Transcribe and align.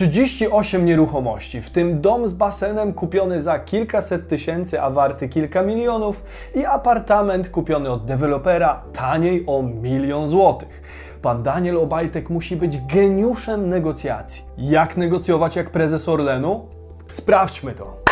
38 0.00 0.84
nieruchomości, 0.84 1.60
w 1.60 1.70
tym 1.70 2.00
dom 2.00 2.28
z 2.28 2.32
basenem 2.32 2.92
kupiony 2.92 3.40
za 3.40 3.58
kilkaset 3.58 4.28
tysięcy, 4.28 4.80
a 4.80 4.90
warty 4.90 5.28
kilka 5.28 5.62
milionów 5.62 6.22
i 6.54 6.64
apartament 6.64 7.48
kupiony 7.48 7.90
od 7.90 8.04
dewelopera 8.04 8.82
taniej 8.92 9.44
o 9.46 9.62
milion 9.62 10.28
złotych. 10.28 10.82
Pan 11.22 11.42
Daniel 11.42 11.78
Obajtek 11.78 12.30
musi 12.30 12.56
być 12.56 12.78
geniuszem 12.94 13.68
negocjacji. 13.68 14.44
Jak 14.58 14.96
negocjować 14.96 15.56
jak 15.56 15.70
prezes 15.70 16.08
Orlenu? 16.08 16.68
Sprawdźmy 17.08 17.72
to. 17.72 18.02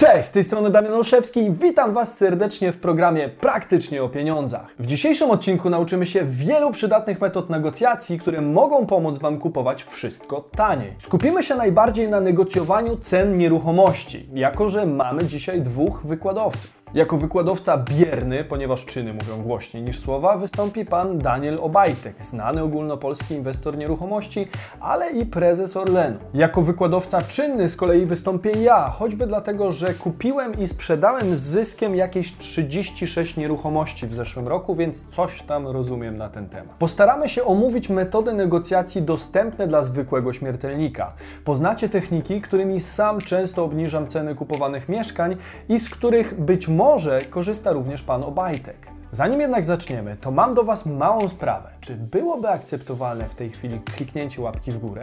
Cześć, 0.00 0.28
z 0.28 0.32
tej 0.32 0.44
strony 0.44 0.70
Damian 0.70 0.92
Olszewski 0.92 1.40
i 1.40 1.50
witam 1.50 1.92
Was 1.92 2.16
serdecznie 2.16 2.72
w 2.72 2.76
programie 2.76 3.28
Praktycznie 3.28 4.02
o 4.02 4.08
Pieniądzach. 4.08 4.66
W 4.78 4.86
dzisiejszym 4.86 5.30
odcinku 5.30 5.70
nauczymy 5.70 6.06
się 6.06 6.24
wielu 6.24 6.70
przydatnych 6.70 7.20
metod 7.20 7.50
negocjacji, 7.50 8.18
które 8.18 8.40
mogą 8.40 8.86
pomóc 8.86 9.18
Wam 9.18 9.38
kupować 9.38 9.84
wszystko 9.84 10.40
taniej. 10.40 10.94
Skupimy 10.98 11.42
się 11.42 11.54
najbardziej 11.54 12.08
na 12.08 12.20
negocjowaniu 12.20 12.96
cen 12.96 13.38
nieruchomości, 13.38 14.28
jako 14.34 14.68
że 14.68 14.86
mamy 14.86 15.24
dzisiaj 15.26 15.60
dwóch 15.60 16.06
wykładowców. 16.06 16.79
Jako 16.94 17.18
wykładowca 17.18 17.76
bierny, 17.76 18.44
ponieważ 18.44 18.86
czyny 18.86 19.14
mówią 19.14 19.42
głośniej 19.42 19.82
niż 19.82 20.00
słowa, 20.00 20.36
wystąpi 20.36 20.84
pan 20.84 21.18
Daniel 21.18 21.58
Obajtek, 21.62 22.22
znany 22.24 22.62
ogólnopolski 22.62 23.34
inwestor 23.34 23.78
nieruchomości, 23.78 24.48
ale 24.80 25.10
i 25.10 25.26
prezes 25.26 25.76
Orlenu. 25.76 26.18
Jako 26.34 26.62
wykładowca 26.62 27.22
czynny 27.22 27.68
z 27.68 27.76
kolei 27.76 28.06
wystąpię 28.06 28.50
ja, 28.50 28.88
choćby 28.88 29.26
dlatego, 29.26 29.72
że 29.72 29.94
kupiłem 29.94 30.58
i 30.58 30.66
sprzedałem 30.66 31.36
z 31.36 31.40
zyskiem 31.40 31.96
jakieś 31.96 32.36
36 32.36 33.36
nieruchomości 33.36 34.06
w 34.06 34.14
zeszłym 34.14 34.48
roku, 34.48 34.74
więc 34.74 35.06
coś 35.08 35.42
tam 35.42 35.66
rozumiem 35.66 36.16
na 36.16 36.28
ten 36.28 36.48
temat. 36.48 36.76
Postaramy 36.78 37.28
się 37.28 37.44
omówić 37.44 37.88
metody 37.88 38.32
negocjacji 38.32 39.02
dostępne 39.02 39.66
dla 39.66 39.82
zwykłego 39.82 40.32
śmiertelnika. 40.32 41.12
Poznacie 41.44 41.88
techniki, 41.88 42.40
którymi 42.40 42.80
sam 42.80 43.20
często 43.20 43.64
obniżam 43.64 44.06
ceny 44.06 44.34
kupowanych 44.34 44.88
mieszkań 44.88 45.36
i 45.68 45.80
z 45.80 45.90
których 45.90 46.40
być 46.40 46.68
może 46.68 46.79
może 46.80 47.22
korzysta 47.22 47.72
również 47.72 48.02
pan 48.02 48.24
Obajtek. 48.24 48.86
Zanim 49.12 49.40
jednak 49.40 49.64
zaczniemy, 49.64 50.16
to 50.20 50.30
mam 50.30 50.54
do 50.54 50.64
Was 50.64 50.86
małą 50.86 51.28
sprawę. 51.28 51.68
Czy 51.80 51.94
byłoby 51.94 52.48
akceptowalne 52.48 53.24
w 53.24 53.34
tej 53.34 53.50
chwili 53.50 53.80
kliknięcie 53.80 54.42
łapki 54.42 54.70
w 54.72 54.78
górę? 54.78 55.02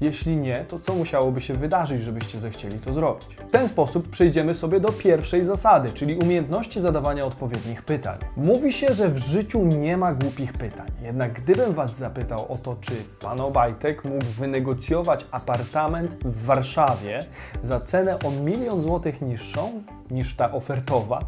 Jeśli 0.00 0.36
nie, 0.36 0.56
to 0.56 0.78
co 0.78 0.94
musiałoby 0.94 1.40
się 1.40 1.54
wydarzyć, 1.54 2.02
żebyście 2.02 2.38
zechcieli 2.38 2.78
to 2.78 2.92
zrobić? 2.92 3.28
W 3.48 3.50
ten 3.50 3.68
sposób 3.68 4.08
przejdziemy 4.08 4.54
sobie 4.54 4.80
do 4.80 4.92
pierwszej 4.92 5.44
zasady, 5.44 5.90
czyli 5.90 6.16
umiejętności 6.16 6.80
zadawania 6.80 7.24
odpowiednich 7.24 7.82
pytań. 7.82 8.18
Mówi 8.36 8.72
się, 8.72 8.94
że 8.94 9.08
w 9.08 9.18
życiu 9.18 9.64
nie 9.64 9.96
ma 9.96 10.14
głupich 10.14 10.52
pytań. 10.52 10.86
Jednak 11.02 11.32
gdybym 11.32 11.72
Was 11.72 11.98
zapytał 11.98 12.52
o 12.52 12.56
to, 12.56 12.76
czy 12.80 12.92
pan 13.20 13.40
Obajtek 13.40 14.04
mógł 14.04 14.24
wynegocjować 14.24 15.26
apartament 15.30 16.14
w 16.24 16.44
Warszawie 16.44 17.20
za 17.62 17.80
cenę 17.80 18.18
o 18.18 18.30
milion 18.30 18.82
złotych 18.82 19.22
niższą, 19.22 19.82
niż 20.10 20.36
ta 20.36 20.52
ofertowa, 20.52 21.18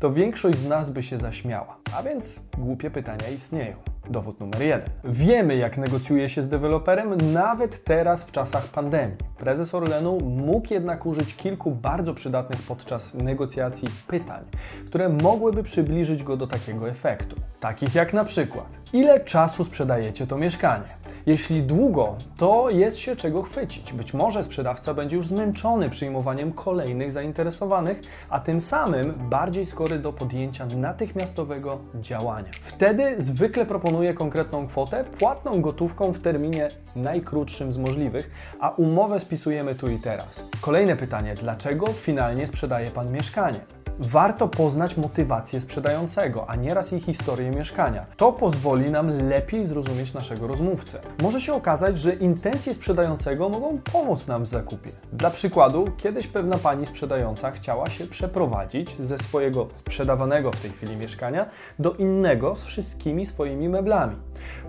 to 0.00 0.12
większość 0.12 0.58
z 0.58 0.68
nas 0.68 0.90
by 0.90 1.02
się 1.02 1.18
zaśmiała. 1.18 1.76
A 1.96 2.02
więc 2.02 2.40
głupie 2.58 2.90
pytania 2.90 3.28
istnieją. 3.28 3.76
Dowód 4.10 4.40
numer 4.40 4.62
jeden. 4.62 4.88
Wiemy, 5.04 5.56
jak 5.56 5.78
negocjuje 5.78 6.28
się 6.28 6.42
z 6.42 6.48
deweloperem, 6.48 7.32
nawet 7.32 7.84
teraz 7.84 8.24
w 8.24 8.32
czasach 8.32 8.68
pandemii. 8.68 9.16
Prezes 9.38 9.74
Orlenu 9.74 10.18
mógł 10.20 10.74
jednak 10.74 11.06
użyć 11.06 11.36
kilku 11.36 11.70
bardzo 11.70 12.14
przydatnych 12.14 12.62
podczas 12.62 13.14
negocjacji 13.14 13.88
pytań, 14.06 14.44
które 14.86 15.08
mogłyby 15.08 15.62
przybliżyć 15.62 16.22
go 16.22 16.36
do 16.36 16.46
takiego 16.46 16.88
efektu. 16.88 17.36
Takich 17.60 17.94
jak 17.94 18.12
na 18.12 18.24
przykład: 18.24 18.78
ile 18.96 19.20
czasu 19.20 19.64
sprzedajecie 19.64 20.26
to 20.26 20.36
mieszkanie? 20.36 20.84
Jeśli 21.26 21.62
długo, 21.62 22.16
to 22.36 22.68
jest 22.70 22.98
się 22.98 23.16
czego 23.16 23.42
chwycić. 23.42 23.92
Być 23.92 24.14
może 24.14 24.44
sprzedawca 24.44 24.94
będzie 24.94 25.16
już 25.16 25.26
zmęczony 25.26 25.90
przyjmowaniem 25.90 26.52
kolejnych 26.52 27.12
zainteresowanych, 27.12 28.00
a 28.30 28.40
tym 28.40 28.60
samym 28.60 29.14
bardziej 29.30 29.66
skory 29.66 29.98
do 29.98 30.12
podjęcia 30.12 30.66
natychmiastowego 30.76 31.78
działania. 31.94 32.48
Wtedy 32.60 33.14
zwykle 33.18 33.66
proponuje 33.66 34.14
konkretną 34.14 34.66
kwotę, 34.66 35.04
płatną 35.18 35.60
gotówką 35.60 36.12
w 36.12 36.18
terminie 36.18 36.68
najkrótszym 36.96 37.72
z 37.72 37.78
możliwych, 37.78 38.30
a 38.60 38.70
umowę 38.70 39.20
spisujemy 39.20 39.74
tu 39.74 39.88
i 39.88 39.98
teraz. 39.98 40.44
Kolejne 40.60 40.96
pytanie: 40.96 41.34
dlaczego 41.34 41.86
finalnie 41.86 42.46
sprzedaje 42.46 42.88
Pan 42.88 43.12
mieszkanie? 43.12 43.75
Warto 43.98 44.48
poznać 44.48 44.96
motywację 44.96 45.60
sprzedającego, 45.60 46.50
a 46.50 46.56
nieraz 46.56 46.92
i 46.92 47.00
historię 47.00 47.50
mieszkania. 47.50 48.06
To 48.16 48.32
pozwoli 48.32 48.90
nam 48.90 49.28
lepiej 49.28 49.66
zrozumieć 49.66 50.14
naszego 50.14 50.46
rozmówcę. 50.46 50.98
Może 51.22 51.40
się 51.40 51.52
okazać, 51.52 51.98
że 51.98 52.14
intencje 52.14 52.74
sprzedającego 52.74 53.48
mogą 53.48 53.78
pomóc 53.92 54.26
nam 54.26 54.44
w 54.44 54.46
zakupie. 54.48 54.90
Dla 55.12 55.30
przykładu, 55.30 55.84
kiedyś 55.96 56.26
pewna 56.26 56.58
pani 56.58 56.86
sprzedająca 56.86 57.50
chciała 57.50 57.90
się 57.90 58.04
przeprowadzić 58.04 58.96
ze 58.96 59.18
swojego 59.18 59.68
sprzedawanego 59.74 60.52
w 60.52 60.60
tej 60.60 60.70
chwili 60.70 60.96
mieszkania 60.96 61.46
do 61.78 61.92
innego 61.92 62.56
z 62.56 62.64
wszystkimi 62.64 63.26
swoimi 63.26 63.68
meblami. 63.68 64.16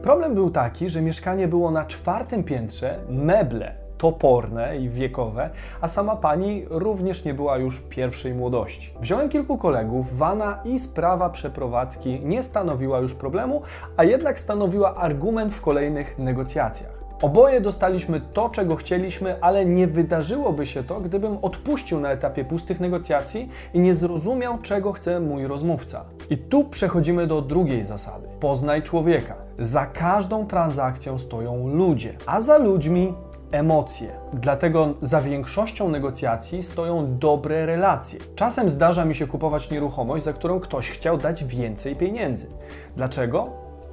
Problem 0.01 0.33
był 0.33 0.49
taki, 0.49 0.89
że 0.89 1.01
mieszkanie 1.01 1.47
było 1.47 1.71
na 1.71 1.85
czwartym 1.85 2.43
piętrze, 2.43 2.99
meble 3.09 3.86
toporne 3.97 4.77
i 4.77 4.89
wiekowe, 4.89 5.49
a 5.81 5.87
sama 5.87 6.15
pani 6.15 6.65
również 6.69 7.25
nie 7.25 7.33
była 7.33 7.57
już 7.57 7.81
pierwszej 7.81 8.33
młodości. 8.33 8.93
Wziąłem 9.01 9.29
kilku 9.29 9.57
kolegów, 9.57 10.17
wana 10.17 10.59
i 10.65 10.79
sprawa 10.79 11.29
przeprowadzki 11.29 12.19
nie 12.23 12.43
stanowiła 12.43 12.99
już 12.99 13.13
problemu, 13.13 13.61
a 13.97 14.03
jednak 14.03 14.39
stanowiła 14.39 14.95
argument 14.95 15.53
w 15.53 15.61
kolejnych 15.61 16.19
negocjacjach. 16.19 16.97
Oboje 17.21 17.61
dostaliśmy 17.61 18.21
to, 18.33 18.49
czego 18.49 18.75
chcieliśmy, 18.75 19.41
ale 19.41 19.65
nie 19.65 19.87
wydarzyłoby 19.87 20.67
się 20.67 20.83
to, 20.83 20.99
gdybym 20.99 21.37
odpuścił 21.41 21.99
na 21.99 22.11
etapie 22.11 22.45
pustych 22.45 22.79
negocjacji 22.79 23.49
i 23.73 23.79
nie 23.79 23.95
zrozumiał, 23.95 24.57
czego 24.61 24.93
chce 24.93 25.19
mój 25.19 25.47
rozmówca. 25.47 26.05
I 26.29 26.37
tu 26.37 26.63
przechodzimy 26.63 27.27
do 27.27 27.41
drugiej 27.41 27.83
zasady. 27.83 28.27
Poznaj 28.39 28.83
człowieka. 28.83 29.35
Za 29.59 29.85
każdą 29.85 30.47
transakcją 30.47 31.17
stoją 31.17 31.67
ludzie, 31.67 32.13
a 32.25 32.41
za 32.41 32.57
ludźmi 32.57 33.13
emocje. 33.51 34.09
Dlatego 34.33 34.93
za 35.01 35.21
większością 35.21 35.89
negocjacji 35.89 36.63
stoją 36.63 37.17
dobre 37.17 37.65
relacje. 37.65 38.19
Czasem 38.35 38.69
zdarza 38.69 39.05
mi 39.05 39.15
się 39.15 39.27
kupować 39.27 39.71
nieruchomość, 39.71 40.25
za 40.25 40.33
którą 40.33 40.59
ktoś 40.59 40.89
chciał 40.89 41.17
dać 41.17 41.43
więcej 41.43 41.95
pieniędzy. 41.95 42.47
Dlaczego? 42.95 43.49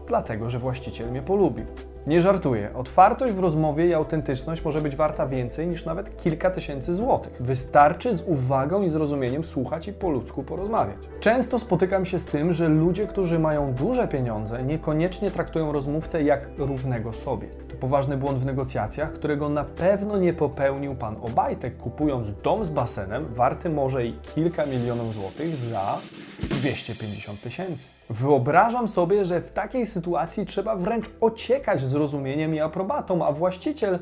Dlatego, 0.06 0.50
że 0.50 0.58
właściciel 0.58 1.10
mnie 1.10 1.22
polubił. 1.22 1.66
Nie 2.06 2.20
żartuję. 2.20 2.70
Otwartość 2.74 3.32
w 3.32 3.38
rozmowie 3.38 3.86
i 3.86 3.94
autentyczność 3.94 4.64
może 4.64 4.80
być 4.80 4.96
warta 4.96 5.26
więcej 5.26 5.66
niż 5.66 5.84
nawet 5.84 6.16
kilka 6.16 6.50
tysięcy 6.50 6.94
złotych. 6.94 7.36
Wystarczy 7.40 8.14
z 8.14 8.22
uwagą 8.26 8.82
i 8.82 8.88
zrozumieniem 8.88 9.44
słuchać 9.44 9.88
i 9.88 9.92
po 9.92 10.10
ludzku 10.10 10.42
porozmawiać. 10.42 10.96
Często 11.20 11.58
spotykam 11.58 12.06
się 12.06 12.18
z 12.18 12.24
tym, 12.24 12.52
że 12.52 12.68
ludzie, 12.68 13.06
którzy 13.06 13.38
mają 13.38 13.72
duże 13.72 14.08
pieniądze, 14.08 14.62
niekoniecznie 14.62 15.30
traktują 15.30 15.72
rozmówcę 15.72 16.22
jak 16.22 16.48
równego 16.58 17.12
sobie. 17.12 17.48
To 17.68 17.76
poważny 17.76 18.16
błąd 18.16 18.38
w 18.38 18.46
negocjacjach, 18.46 19.12
którego 19.12 19.48
na 19.48 19.64
pewno 19.64 20.18
nie 20.18 20.32
popełnił 20.32 20.94
pan 20.94 21.16
Obajtek, 21.22 21.76
kupując 21.76 22.28
dom 22.42 22.64
z 22.64 22.70
basenem, 22.70 23.26
warty 23.34 23.70
może 23.70 24.06
i 24.06 24.12
kilka 24.34 24.66
milionów 24.66 25.14
złotych 25.14 25.56
za 25.56 25.98
250 26.42 27.40
tysięcy. 27.40 27.88
Wyobrażam 28.10 28.88
sobie, 28.88 29.24
że 29.24 29.40
w 29.40 29.52
takiej 29.52 29.86
sytuacji 29.86 30.46
trzeba 30.46 30.76
wręcz 30.76 31.06
ociekać 31.20 31.80
zrozumieniem 31.80 32.54
i 32.54 32.60
aprobatą, 32.60 33.26
a 33.26 33.32
właściciel 33.32 33.98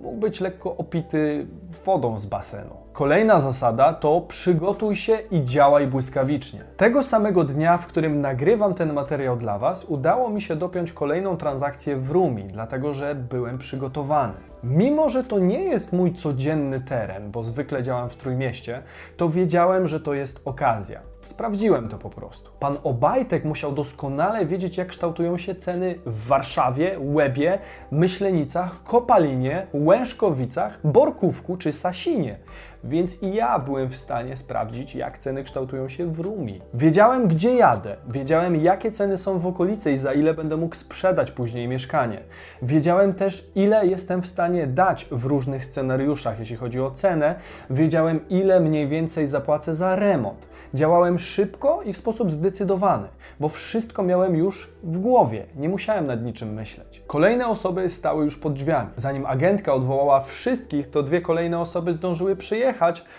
mógł 0.00 0.16
być 0.16 0.40
lekko 0.40 0.76
opity 0.76 1.46
wodą 1.84 2.18
z 2.18 2.26
basenu. 2.26 2.76
Kolejna 2.92 3.40
zasada 3.40 3.92
to 3.92 4.20
przygotuj 4.20 4.96
się 4.96 5.18
i 5.30 5.44
działaj 5.44 5.86
błyskawicznie. 5.86 6.60
Tego 6.76 7.02
samego 7.02 7.44
dnia, 7.44 7.78
w 7.78 7.86
którym 7.86 8.20
nagrywam 8.20 8.74
ten 8.74 8.92
materiał 8.92 9.36
dla 9.36 9.58
Was, 9.58 9.84
udało 9.84 10.30
mi 10.30 10.42
się 10.42 10.56
dopiąć 10.56 10.92
kolejną 10.92 11.36
transakcję 11.36 11.96
w 11.96 12.10
Rumi, 12.10 12.44
dlatego 12.44 12.94
że 12.94 13.14
byłem 13.14 13.58
przygotowany. 13.58 14.34
Mimo, 14.64 15.08
że 15.08 15.24
to 15.24 15.38
nie 15.38 15.64
jest 15.64 15.92
mój 15.92 16.12
codzienny 16.12 16.80
teren, 16.80 17.30
bo 17.30 17.44
zwykle 17.44 17.82
działam 17.82 18.10
w 18.10 18.16
Trójmieście, 18.16 18.82
to 19.16 19.28
wiedziałem, 19.28 19.88
że 19.88 20.00
to 20.00 20.14
jest 20.14 20.40
okazja. 20.44 21.00
Sprawdziłem 21.22 21.88
to 21.88 21.98
po 21.98 22.10
prostu. 22.10 22.50
Pan 22.60 22.76
Obajtek 22.84 23.44
musiał 23.44 23.72
doskonale 23.72 24.46
wiedzieć, 24.46 24.76
jak 24.76 24.88
kształtują 24.88 25.36
się 25.36 25.54
ceny 25.54 25.94
w 26.06 26.26
Warszawie, 26.26 26.96
Łebie, 27.00 27.58
Myślenicach, 27.90 28.82
Kopalinie, 28.84 29.66
Łężkowicach, 29.80 30.78
Borkówku 30.84 31.56
czy 31.56 31.72
Sasinie. 31.72 32.36
Więc 32.84 33.22
i 33.22 33.34
ja 33.34 33.58
byłem 33.58 33.88
w 33.88 33.96
stanie 33.96 34.36
sprawdzić, 34.36 34.94
jak 34.94 35.18
ceny 35.18 35.44
kształtują 35.44 35.88
się 35.88 36.06
w 36.12 36.20
Rumi. 36.20 36.60
Wiedziałem, 36.74 37.28
gdzie 37.28 37.54
jadę, 37.54 37.96
wiedziałem, 38.08 38.56
jakie 38.56 38.92
ceny 38.92 39.16
są 39.16 39.38
w 39.38 39.46
okolicy 39.46 39.92
i 39.92 39.98
za 39.98 40.12
ile 40.12 40.34
będę 40.34 40.56
mógł 40.56 40.74
sprzedać 40.74 41.30
później 41.30 41.68
mieszkanie. 41.68 42.20
Wiedziałem 42.62 43.14
też, 43.14 43.50
ile 43.54 43.86
jestem 43.86 44.22
w 44.22 44.26
stanie 44.26 44.66
dać 44.66 45.06
w 45.10 45.24
różnych 45.24 45.64
scenariuszach, 45.64 46.38
jeśli 46.38 46.56
chodzi 46.56 46.80
o 46.80 46.90
cenę. 46.90 47.34
Wiedziałem, 47.70 48.28
ile 48.28 48.60
mniej 48.60 48.88
więcej 48.88 49.26
zapłacę 49.26 49.74
za 49.74 49.96
remont. 49.96 50.50
Działałem 50.74 51.18
szybko 51.18 51.82
i 51.82 51.92
w 51.92 51.96
sposób 51.96 52.30
zdecydowany, 52.30 53.08
bo 53.40 53.48
wszystko 53.48 54.02
miałem 54.02 54.36
już 54.36 54.72
w 54.82 54.98
głowie, 54.98 55.46
nie 55.56 55.68
musiałem 55.68 56.06
nad 56.06 56.22
niczym 56.22 56.52
myśleć. 56.52 57.02
Kolejne 57.06 57.46
osoby 57.46 57.88
stały 57.88 58.24
już 58.24 58.36
pod 58.36 58.52
drzwiami. 58.52 58.90
Zanim 58.96 59.26
agentka 59.26 59.74
odwołała 59.74 60.20
wszystkich, 60.20 60.90
to 60.90 61.02
dwie 61.02 61.20
kolejne 61.20 61.60
osoby 61.60 61.92
zdążyły 61.92 62.36
przyjechać, 62.36 62.69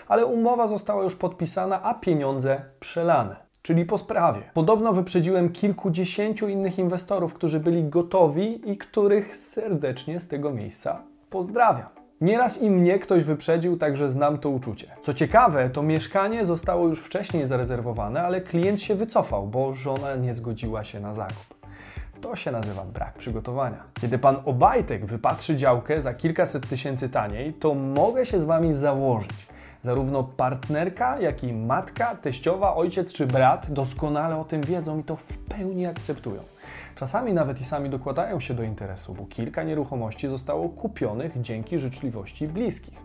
ale 0.08 0.26
umowa 0.26 0.68
została 0.68 1.02
już 1.02 1.16
podpisana, 1.16 1.82
a 1.82 1.94
pieniądze 1.94 2.60
przelane 2.80 3.52
czyli 3.62 3.84
po 3.84 3.98
sprawie. 3.98 4.42
Podobno 4.54 4.92
wyprzedziłem 4.92 5.52
kilkudziesięciu 5.52 6.48
innych 6.48 6.78
inwestorów, 6.78 7.34
którzy 7.34 7.60
byli 7.60 7.84
gotowi 7.84 8.70
i 8.70 8.76
których 8.76 9.36
serdecznie 9.36 10.20
z 10.20 10.28
tego 10.28 10.50
miejsca 10.50 11.02
pozdrawiam. 11.30 11.88
Nieraz 12.20 12.62
i 12.62 12.70
mnie 12.70 12.98
ktoś 12.98 13.24
wyprzedził, 13.24 13.76
także 13.76 14.10
znam 14.10 14.38
to 14.38 14.50
uczucie. 14.50 14.86
Co 15.00 15.14
ciekawe, 15.14 15.70
to 15.70 15.82
mieszkanie 15.82 16.44
zostało 16.44 16.88
już 16.88 17.00
wcześniej 17.00 17.46
zarezerwowane, 17.46 18.22
ale 18.22 18.40
klient 18.40 18.80
się 18.80 18.94
wycofał, 18.94 19.46
bo 19.46 19.72
żona 19.72 20.16
nie 20.16 20.34
zgodziła 20.34 20.84
się 20.84 21.00
na 21.00 21.14
zakup. 21.14 21.51
To 22.22 22.36
się 22.36 22.50
nazywa 22.50 22.84
brak 22.84 23.14
przygotowania. 23.18 23.82
Kiedy 24.00 24.18
pan 24.18 24.36
Obajtek 24.44 25.06
wypatrzy 25.06 25.56
działkę 25.56 26.02
za 26.02 26.14
kilkaset 26.14 26.68
tysięcy 26.68 27.08
taniej, 27.08 27.54
to 27.54 27.74
mogę 27.74 28.26
się 28.26 28.40
z 28.40 28.44
wami 28.44 28.72
założyć. 28.72 29.46
Zarówno 29.84 30.24
partnerka, 30.24 31.20
jak 31.20 31.44
i 31.44 31.52
matka, 31.52 32.14
teściowa, 32.14 32.74
ojciec 32.74 33.12
czy 33.12 33.26
brat 33.26 33.70
doskonale 33.70 34.36
o 34.36 34.44
tym 34.44 34.62
wiedzą 34.62 34.98
i 34.98 35.04
to 35.04 35.16
w 35.16 35.38
pełni 35.38 35.86
akceptują. 35.86 36.40
Czasami 36.96 37.32
nawet 37.32 37.60
i 37.60 37.64
sami 37.64 37.90
dokładają 37.90 38.40
się 38.40 38.54
do 38.54 38.62
interesu, 38.62 39.14
bo 39.14 39.26
kilka 39.26 39.62
nieruchomości 39.62 40.28
zostało 40.28 40.68
kupionych 40.68 41.40
dzięki 41.40 41.78
życzliwości 41.78 42.48
bliskich. 42.48 42.98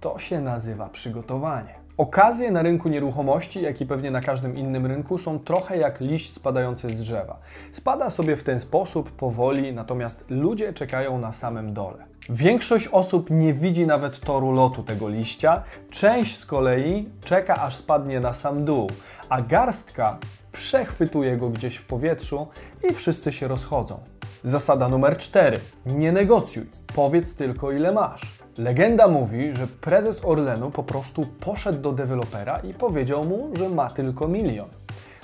To 0.00 0.18
się 0.18 0.40
nazywa 0.40 0.88
przygotowanie. 0.88 1.74
Okazje 1.98 2.50
na 2.50 2.62
rynku 2.62 2.88
nieruchomości, 2.88 3.62
jak 3.62 3.80
i 3.80 3.86
pewnie 3.86 4.10
na 4.10 4.20
każdym 4.20 4.56
innym 4.56 4.86
rynku, 4.86 5.18
są 5.18 5.38
trochę 5.38 5.78
jak 5.78 6.00
liść 6.00 6.34
spadający 6.34 6.90
z 6.90 6.94
drzewa. 6.94 7.38
Spada 7.72 8.10
sobie 8.10 8.36
w 8.36 8.42
ten 8.42 8.60
sposób 8.60 9.10
powoli, 9.10 9.72
natomiast 9.72 10.24
ludzie 10.28 10.72
czekają 10.72 11.18
na 11.18 11.32
samym 11.32 11.72
dole. 11.72 12.04
Większość 12.30 12.88
osób 12.88 13.30
nie 13.30 13.54
widzi 13.54 13.86
nawet 13.86 14.20
toru 14.20 14.52
lotu 14.52 14.82
tego 14.82 15.08
liścia, 15.08 15.62
część 15.90 16.38
z 16.38 16.46
kolei 16.46 17.08
czeka 17.24 17.54
aż 17.54 17.76
spadnie 17.76 18.20
na 18.20 18.34
sam 18.34 18.64
dół, 18.64 18.90
a 19.28 19.42
garstka 19.42 20.18
przechwytuje 20.52 21.36
go 21.36 21.50
gdzieś 21.50 21.76
w 21.76 21.86
powietrzu 21.86 22.46
i 22.90 22.94
wszyscy 22.94 23.32
się 23.32 23.48
rozchodzą. 23.48 24.00
Zasada 24.42 24.88
numer 24.88 25.16
4. 25.16 25.60
Nie 25.86 26.12
negocjuj, 26.12 26.66
powiedz 26.94 27.34
tylko 27.34 27.72
ile 27.72 27.92
masz. 27.92 28.37
Legenda 28.58 29.08
mówi, 29.08 29.54
że 29.54 29.66
prezes 29.66 30.24
Orlenu 30.24 30.70
po 30.70 30.82
prostu 30.82 31.22
poszedł 31.40 31.80
do 31.80 31.92
dewelopera 31.92 32.58
i 32.58 32.74
powiedział 32.74 33.24
mu, 33.24 33.56
że 33.56 33.68
ma 33.68 33.90
tylko 33.90 34.28
milion. 34.28 34.68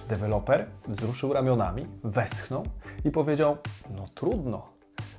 Deweloper 0.08 0.66
wzruszył 0.88 1.32
ramionami, 1.32 1.86
westchnął 2.04 2.62
i 3.04 3.10
powiedział: 3.10 3.56
No 3.90 4.04
trudno. 4.14 4.62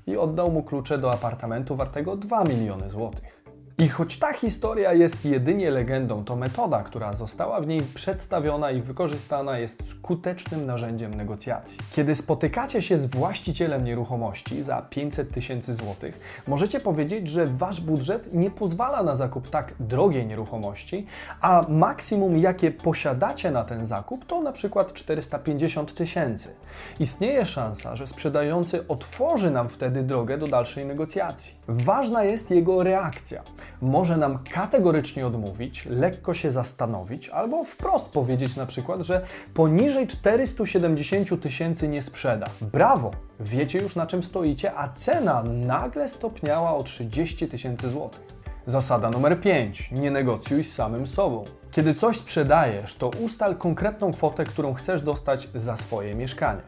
I 0.07 0.17
oddał 0.17 0.51
mu 0.51 0.63
klucze 0.63 0.97
do 0.97 1.12
apartamentu 1.12 1.75
wartego 1.75 2.15
2 2.15 2.44
miliony 2.44 2.89
złotych. 2.89 3.44
I 3.77 3.89
choć 3.89 4.18
ta 4.18 4.33
historia 4.33 4.94
jest 4.94 5.25
jedynie 5.25 5.72
legendą, 5.72 6.25
to 6.25 6.36
metoda, 6.36 6.83
która 6.83 7.13
została 7.13 7.62
w 7.62 7.68
niej 7.68 7.81
przedstawiona 7.81 8.72
i 8.72 8.81
wykorzystana 8.81 9.57
jest 9.57 9.89
skutecznym 9.89 10.66
narzędziem 10.66 11.13
negocjacji. 11.13 11.80
Kiedy 11.92 12.16
spotykacie 12.16 12.81
się 12.81 12.98
z 12.98 13.06
właścicielem 13.06 13.86
nieruchomości 13.86 14.63
za 14.63 14.81
500 14.81 15.31
tysięcy 15.31 15.74
złotych, 15.74 16.19
możecie 16.48 16.80
powiedzieć, 16.80 17.27
że 17.27 17.45
wasz 17.45 17.81
budżet 17.81 18.33
nie 18.33 18.51
pozwala 18.51 19.04
na 19.04 19.16
zakup 19.16 19.50
tak 19.50 19.74
drogiej 19.80 20.27
nieruchomości, 20.27 21.06
a 21.42 21.66
maksimum 21.69 22.38
jakie 22.38 22.72
posiadacie 22.72 23.51
na 23.51 23.63
ten 23.63 23.86
zakup 23.86 24.25
to 24.25 24.42
na 24.42 24.51
przykład 24.51 24.94
450 24.94 25.94
tysięcy. 25.94 26.56
Istnieje 27.00 27.45
szansa, 27.45 27.95
że 27.95 28.07
sprzedający 28.07 28.88
otworzy 28.88 29.51
nam 29.51 29.69
wtedy 29.69 30.04
drogę 30.04 30.38
do 30.38 30.48
dalszej 30.48 30.86
negocjacji. 30.86 31.54
Ważna 31.68 32.24
jest 32.24 32.51
jego 32.51 32.83
reakcja 32.83 33.44
może 33.81 34.17
nam 34.17 34.39
kategorycznie 34.53 35.27
odmówić, 35.27 35.85
lekko 35.85 36.33
się 36.33 36.51
zastanowić 36.51 37.29
albo 37.29 37.63
wprost 37.63 38.09
powiedzieć 38.09 38.56
na 38.56 38.65
przykład, 38.65 39.01
że 39.01 39.25
poniżej 39.53 40.07
470 40.07 41.41
tysięcy 41.41 41.88
nie 41.88 42.01
sprzeda. 42.01 42.47
Brawo! 42.62 43.12
Wiecie 43.39 43.79
już 43.79 43.95
na 43.95 44.07
czym 44.07 44.23
stoicie, 44.23 44.75
a 44.75 44.89
cena 44.89 45.44
nagle 45.44 46.07
stopniała 46.07 46.75
o 46.75 46.83
30 46.83 47.47
tysięcy 47.47 47.89
złotych. 47.89 48.21
Zasada 48.65 49.09
numer 49.09 49.39
5. 49.39 49.91
Nie 49.91 50.12
negocjuj 50.12 50.63
z 50.63 50.73
samym 50.73 51.07
sobą. 51.07 51.44
Kiedy 51.71 51.95
coś 51.95 52.17
sprzedajesz, 52.17 52.95
to 52.95 53.09
ustal 53.09 53.56
konkretną 53.56 54.12
kwotę, 54.12 54.44
którą 54.44 54.73
chcesz 54.73 55.01
dostać 55.01 55.50
za 55.56 55.77
swoje 55.77 56.13
mieszkanie. 56.13 56.62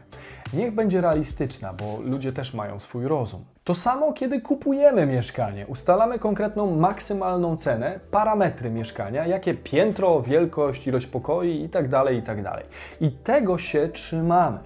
Niech 0.52 0.74
będzie 0.74 1.00
realistyczna, 1.00 1.72
bo 1.72 1.98
ludzie 2.04 2.32
też 2.32 2.54
mają 2.54 2.80
swój 2.80 3.06
rozum. 3.06 3.44
To 3.64 3.74
samo, 3.74 4.12
kiedy 4.12 4.40
kupujemy 4.40 5.06
mieszkanie. 5.06 5.66
Ustalamy 5.66 6.18
konkretną 6.18 6.76
maksymalną 6.76 7.56
cenę, 7.56 8.00
parametry 8.10 8.70
mieszkania, 8.70 9.26
jakie 9.26 9.54
piętro, 9.54 10.22
wielkość, 10.22 10.86
ilość 10.86 11.06
pokoi 11.06 11.60
itd., 11.60 11.90
tak 11.90 12.14
itd. 12.14 12.42
Tak 12.42 12.64
I 13.00 13.10
tego 13.10 13.58
się 13.58 13.88
trzymamy. 13.88 14.58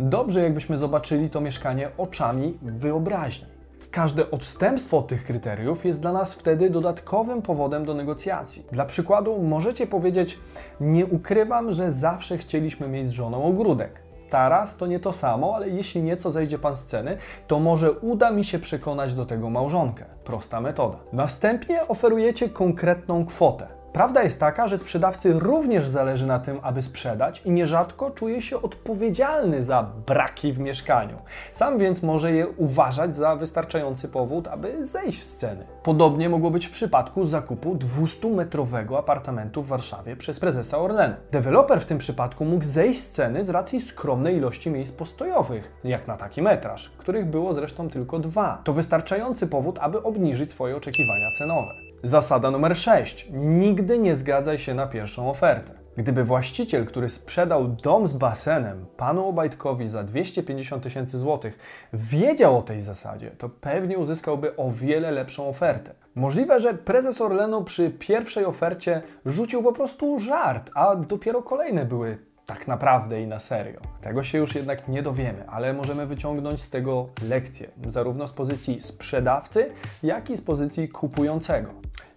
Dobrze, 0.00 0.42
jakbyśmy 0.42 0.76
zobaczyli 0.76 1.30
to 1.30 1.40
mieszkanie 1.40 1.90
oczami 1.98 2.58
wyobraźni. 2.62 3.48
Każde 3.90 4.30
odstępstwo 4.30 4.98
od 4.98 5.08
tych 5.08 5.24
kryteriów 5.24 5.84
jest 5.84 6.00
dla 6.00 6.12
nas 6.12 6.34
wtedy 6.34 6.70
dodatkowym 6.70 7.42
powodem 7.42 7.84
do 7.84 7.94
negocjacji. 7.94 8.66
Dla 8.72 8.84
przykładu 8.84 9.42
możecie 9.42 9.86
powiedzieć: 9.86 10.38
Nie 10.80 11.06
ukrywam, 11.06 11.72
że 11.72 11.92
zawsze 11.92 12.38
chcieliśmy 12.38 12.88
mieć 12.88 13.06
z 13.06 13.10
żoną 13.10 13.44
ogródek. 13.44 14.07
Taras 14.30 14.76
to 14.76 14.86
nie 14.86 15.00
to 15.00 15.12
samo, 15.12 15.56
ale 15.56 15.68
jeśli 15.68 16.02
nieco 16.02 16.30
zejdzie 16.30 16.58
Pan 16.58 16.76
z 16.76 16.84
ceny, 16.84 17.18
to 17.46 17.60
może 17.60 17.92
uda 17.92 18.30
mi 18.30 18.44
się 18.44 18.58
przekonać 18.58 19.14
do 19.14 19.26
tego 19.26 19.50
małżonkę. 19.50 20.04
Prosta 20.24 20.60
metoda. 20.60 20.98
Następnie 21.12 21.88
oferujecie 21.88 22.48
konkretną 22.48 23.26
kwotę. 23.26 23.77
Prawda 23.92 24.22
jest 24.22 24.40
taka, 24.40 24.66
że 24.66 24.78
sprzedawcy 24.78 25.32
również 25.32 25.88
zależy 25.88 26.26
na 26.26 26.38
tym, 26.38 26.58
aby 26.62 26.82
sprzedać 26.82 27.42
i 27.44 27.50
nierzadko 27.50 28.10
czuje 28.10 28.42
się 28.42 28.62
odpowiedzialny 28.62 29.62
za 29.62 29.82
braki 30.06 30.52
w 30.52 30.58
mieszkaniu. 30.58 31.16
Sam 31.52 31.78
więc 31.78 32.02
może 32.02 32.32
je 32.32 32.48
uważać 32.48 33.16
za 33.16 33.36
wystarczający 33.36 34.08
powód, 34.08 34.48
aby 34.48 34.86
zejść 34.86 35.22
z 35.22 35.36
ceny. 35.36 35.66
Podobnie 35.82 36.28
mogło 36.28 36.50
być 36.50 36.66
w 36.66 36.70
przypadku 36.70 37.24
zakupu 37.24 37.74
200-metrowego 37.74 38.98
apartamentu 38.98 39.62
w 39.62 39.66
Warszawie 39.68 40.16
przez 40.16 40.40
prezesa 40.40 40.78
Orlenu. 40.78 41.14
Deweloper 41.30 41.80
w 41.80 41.86
tym 41.86 41.98
przypadku 41.98 42.44
mógł 42.44 42.64
zejść 42.64 43.00
z 43.00 43.12
ceny 43.12 43.44
z 43.44 43.48
racji 43.48 43.80
skromnej 43.80 44.36
ilości 44.36 44.70
miejsc 44.70 44.92
postojowych, 44.92 45.72
jak 45.84 46.06
na 46.06 46.16
taki 46.16 46.42
metraż, 46.42 46.90
których 46.98 47.26
było 47.26 47.54
zresztą 47.54 47.90
tylko 47.90 48.18
dwa. 48.18 48.60
To 48.64 48.72
wystarczający 48.72 49.46
powód, 49.46 49.78
aby 49.80 50.02
obniżyć 50.02 50.50
swoje 50.50 50.76
oczekiwania 50.76 51.30
cenowe. 51.38 51.88
Zasada 52.02 52.50
numer 52.50 52.76
6. 52.76 53.28
Nigdy 53.32 53.87
nie 53.96 54.16
zgadzaj 54.16 54.58
się 54.58 54.74
na 54.74 54.86
pierwszą 54.86 55.30
ofertę. 55.30 55.72
Gdyby 55.96 56.24
właściciel, 56.24 56.86
który 56.86 57.08
sprzedał 57.08 57.68
dom 57.68 58.08
z 58.08 58.12
basenem 58.12 58.86
panu 58.96 59.28
Obajtkowi 59.28 59.88
za 59.88 60.02
250 60.04 60.82
tysięcy 60.82 61.18
złotych, 61.18 61.58
wiedział 61.92 62.58
o 62.58 62.62
tej 62.62 62.80
zasadzie, 62.80 63.30
to 63.30 63.48
pewnie 63.48 63.98
uzyskałby 63.98 64.56
o 64.56 64.70
wiele 64.70 65.10
lepszą 65.10 65.48
ofertę. 65.48 65.94
Możliwe, 66.14 66.60
że 66.60 66.74
prezes 66.74 67.20
Orlenu 67.20 67.64
przy 67.64 67.90
pierwszej 67.90 68.44
ofercie 68.44 69.02
rzucił 69.26 69.62
po 69.62 69.72
prostu 69.72 70.20
żart, 70.20 70.70
a 70.74 70.96
dopiero 70.96 71.42
kolejne 71.42 71.84
były 71.84 72.18
tak 72.46 72.68
naprawdę 72.68 73.22
i 73.22 73.26
na 73.26 73.40
serio. 73.40 73.80
Tego 74.00 74.22
się 74.22 74.38
już 74.38 74.54
jednak 74.54 74.88
nie 74.88 75.02
dowiemy, 75.02 75.48
ale 75.48 75.72
możemy 75.72 76.06
wyciągnąć 76.06 76.62
z 76.62 76.70
tego 76.70 77.08
lekcję, 77.22 77.68
zarówno 77.86 78.26
z 78.26 78.32
pozycji 78.32 78.82
sprzedawcy, 78.82 79.70
jak 80.02 80.30
i 80.30 80.36
z 80.36 80.42
pozycji 80.42 80.88
kupującego. 80.88 81.70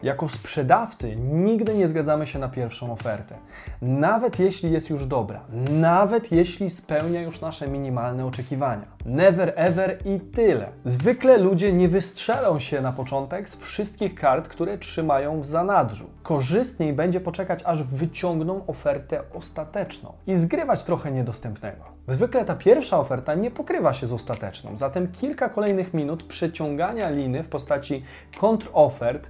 Jako 0.03 0.29
sprzedawcy 0.29 1.15
nigdy 1.15 1.75
nie 1.75 1.87
zgadzamy 1.87 2.27
się 2.27 2.39
na 2.39 2.49
pierwszą 2.49 2.91
ofertę, 2.93 3.35
nawet 3.81 4.39
jeśli 4.39 4.71
jest 4.71 4.89
już 4.89 5.05
dobra, 5.05 5.41
nawet 5.71 6.31
jeśli 6.31 6.69
spełnia 6.69 7.21
już 7.21 7.41
nasze 7.41 7.67
minimalne 7.67 8.25
oczekiwania. 8.25 8.85
Never 9.05 9.53
ever 9.55 9.97
i 10.05 10.19
tyle. 10.19 10.69
Zwykle 10.85 11.37
ludzie 11.37 11.73
nie 11.73 11.89
wystrzelą 11.89 12.59
się 12.59 12.81
na 12.81 12.91
początek 12.91 13.49
z 13.49 13.57
wszystkich 13.57 14.15
kart, 14.15 14.47
które 14.47 14.77
trzymają 14.77 15.41
w 15.41 15.45
zanadrzu. 15.45 16.09
Korzystniej 16.23 16.93
będzie 16.93 17.19
poczekać, 17.19 17.59
aż 17.65 17.83
wyciągną 17.83 18.65
ofertę 18.67 19.21
ostateczną 19.33 20.13
i 20.27 20.33
zgrywać 20.33 20.83
trochę 20.83 21.11
niedostępnego. 21.11 21.83
Zwykle 22.07 22.45
ta 22.45 22.55
pierwsza 22.55 22.99
oferta 22.99 23.35
nie 23.35 23.51
pokrywa 23.51 23.93
się 23.93 24.07
z 24.07 24.13
ostateczną, 24.13 24.77
zatem 24.77 25.11
kilka 25.11 25.49
kolejnych 25.49 25.93
minut 25.93 26.23
przeciągania 26.23 27.09
liny 27.09 27.43
w 27.43 27.49
postaci 27.49 28.03
kontrofert 28.39 29.29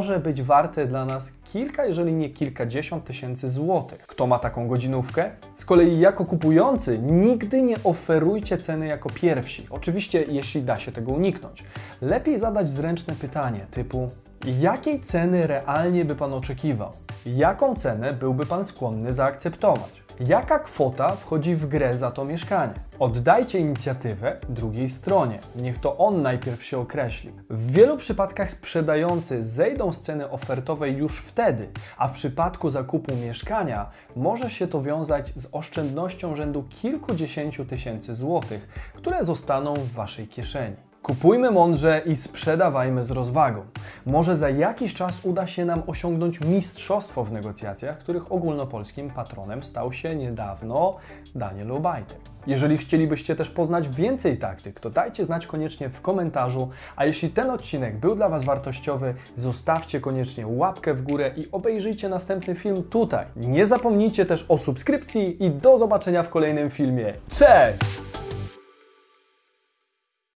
może 0.00 0.20
być 0.20 0.42
warte 0.42 0.86
dla 0.86 1.04
nas 1.04 1.32
kilka, 1.44 1.84
jeżeli 1.84 2.12
nie 2.12 2.30
kilkadziesiąt 2.30 3.04
tysięcy 3.04 3.48
złotych. 3.48 4.06
Kto 4.06 4.26
ma 4.26 4.38
taką 4.38 4.68
godzinówkę? 4.68 5.30
Z 5.56 5.64
kolei 5.64 6.00
jako 6.00 6.24
kupujący 6.24 6.98
nigdy 6.98 7.62
nie 7.62 7.76
oferujcie 7.84 8.58
ceny 8.58 8.86
jako 8.86 9.10
pierwsi. 9.10 9.66
Oczywiście, 9.70 10.22
jeśli 10.22 10.62
da 10.62 10.76
się 10.76 10.92
tego 10.92 11.12
uniknąć. 11.12 11.64
Lepiej 12.02 12.38
zadać 12.38 12.68
zręczne 12.68 13.14
pytanie 13.14 13.66
typu 13.70 14.10
jakiej 14.44 15.00
ceny 15.00 15.46
realnie 15.46 16.04
by 16.04 16.14
Pan 16.14 16.32
oczekiwał? 16.32 16.90
Jaką 17.26 17.74
cenę 17.74 18.12
byłby 18.12 18.46
Pan 18.46 18.64
skłonny 18.64 19.12
zaakceptować? 19.12 19.99
Jaka 20.26 20.58
kwota 20.58 21.16
wchodzi 21.16 21.54
w 21.54 21.68
grę 21.68 21.94
za 21.96 22.10
to 22.10 22.24
mieszkanie? 22.24 22.74
Oddajcie 22.98 23.58
inicjatywę 23.58 24.36
drugiej 24.48 24.90
stronie. 24.90 25.38
Niech 25.56 25.78
to 25.78 25.96
on 25.96 26.22
najpierw 26.22 26.64
się 26.64 26.78
określi. 26.78 27.32
W 27.50 27.72
wielu 27.72 27.96
przypadkach 27.96 28.50
sprzedający 28.50 29.44
zejdą 29.44 29.92
z 29.92 30.00
ceny 30.00 30.30
ofertowej 30.30 30.96
już 30.96 31.18
wtedy, 31.18 31.68
a 31.98 32.08
w 32.08 32.12
przypadku 32.12 32.70
zakupu 32.70 33.16
mieszkania 33.16 33.90
może 34.16 34.50
się 34.50 34.66
to 34.66 34.82
wiązać 34.82 35.32
z 35.34 35.48
oszczędnością 35.52 36.36
rzędu 36.36 36.62
kilkudziesięciu 36.62 37.64
tysięcy 37.64 38.14
złotych, 38.14 38.68
które 38.94 39.24
zostaną 39.24 39.74
w 39.74 39.92
Waszej 39.92 40.28
kieszeni. 40.28 40.89
Kupujmy 41.02 41.50
mądrze 41.50 42.02
i 42.06 42.16
sprzedawajmy 42.16 43.02
z 43.02 43.10
rozwagą. 43.10 43.62
Może 44.06 44.36
za 44.36 44.50
jakiś 44.50 44.94
czas 44.94 45.20
uda 45.22 45.46
się 45.46 45.64
nam 45.64 45.82
osiągnąć 45.86 46.40
mistrzostwo 46.40 47.24
w 47.24 47.32
negocjacjach, 47.32 47.98
których 47.98 48.32
ogólnopolskim 48.32 49.10
patronem 49.10 49.64
stał 49.64 49.92
się 49.92 50.16
niedawno 50.16 50.96
Daniel 51.34 51.72
Obajtek. 51.72 52.18
Jeżeli 52.46 52.76
chcielibyście 52.76 53.36
też 53.36 53.50
poznać 53.50 53.88
więcej 53.88 54.38
taktyk, 54.38 54.80
to 54.80 54.90
dajcie 54.90 55.24
znać 55.24 55.46
koniecznie 55.46 55.88
w 55.88 56.00
komentarzu, 56.00 56.70
a 56.96 57.04
jeśli 57.04 57.30
ten 57.30 57.50
odcinek 57.50 57.96
był 57.96 58.16
dla 58.16 58.28
Was 58.28 58.44
wartościowy, 58.44 59.14
zostawcie 59.36 60.00
koniecznie 60.00 60.46
łapkę 60.46 60.94
w 60.94 61.02
górę 61.02 61.30
i 61.36 61.44
obejrzyjcie 61.52 62.08
następny 62.08 62.54
film 62.54 62.82
tutaj. 62.82 63.26
Nie 63.36 63.66
zapomnijcie 63.66 64.26
też 64.26 64.46
o 64.48 64.58
subskrypcji 64.58 65.44
i 65.44 65.50
do 65.50 65.78
zobaczenia 65.78 66.22
w 66.22 66.28
kolejnym 66.28 66.70
filmie. 66.70 67.12
Cześć! 67.28 68.19